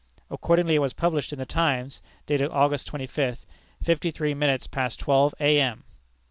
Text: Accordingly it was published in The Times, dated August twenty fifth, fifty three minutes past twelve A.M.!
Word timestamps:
Accordingly 0.31 0.73
it 0.73 0.77
was 0.81 0.93
published 0.93 1.31
in 1.31 1.37
The 1.37 1.45
Times, 1.45 2.01
dated 2.25 2.49
August 2.49 2.87
twenty 2.87 3.05
fifth, 3.05 3.45
fifty 3.83 4.09
three 4.09 4.33
minutes 4.33 4.65
past 4.65 4.99
twelve 4.99 5.35
A.M.! 5.39 5.83